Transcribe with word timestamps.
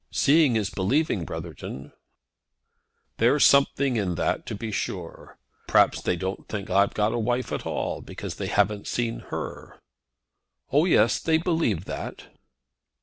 "Seeing 0.09 0.55
is 0.55 0.71
believing, 0.71 1.25
Brotherton." 1.25 1.91
"There's 3.17 3.45
something 3.45 3.97
in 3.97 4.15
that, 4.15 4.47
to 4.47 4.55
be 4.55 4.71
sure. 4.71 5.37
Perhaps 5.67 6.01
they 6.01 6.15
don't 6.15 6.49
think 6.49 6.71
I've 6.71 6.95
got 6.95 7.13
a 7.13 7.19
wife 7.19 7.51
at 7.51 7.67
all, 7.67 8.01
because 8.01 8.37
they 8.37 8.47
haven't 8.47 8.87
seen 8.87 9.19
her." 9.29 9.79
"Oh, 10.71 10.85
yes; 10.85 11.19
they 11.19 11.37
believe 11.37 11.85
that." 11.85 12.29